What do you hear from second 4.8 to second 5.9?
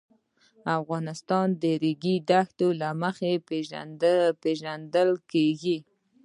پېژندل کېږي.